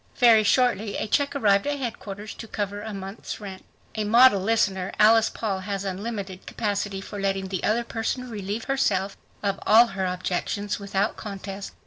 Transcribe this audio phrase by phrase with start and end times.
[0.15, 3.63] Very shortly a check arrived at headquarters to cover a month's rent.
[3.93, 9.15] A model listener, Alice Paul has unlimited capacity for letting the other person relieve herself
[9.43, 11.73] of all her objections without contest.